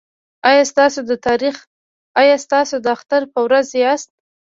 ایا 2.19 2.37
تاسو 2.53 2.75
د 2.83 2.87
اختر 2.95 3.21
په 3.33 3.39
ورځ 3.45 3.67
یاست؟ 3.83 4.09